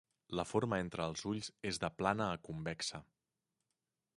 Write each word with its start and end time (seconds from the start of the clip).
La 0.37 0.45
forma 0.51 0.79
entre 0.83 1.05
els 1.11 1.21
ulls 1.31 1.49
és 1.73 1.79
de 1.83 1.91
plana 1.99 2.31
a 2.37 2.41
convexa. 2.49 3.03